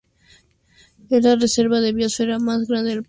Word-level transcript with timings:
Es 1.11 1.23
la 1.23 1.35
reserva 1.35 1.79
de 1.79 1.93
biosfera 1.93 2.39
más 2.39 2.67
grande 2.67 2.89
del 2.89 2.97
país. 2.97 2.99